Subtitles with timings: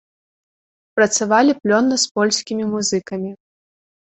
[0.99, 3.31] Працавалі плённа з польскімі музыкамі.